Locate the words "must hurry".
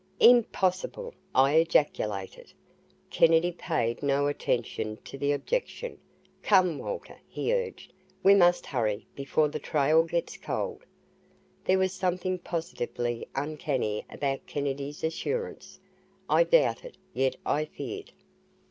8.33-9.05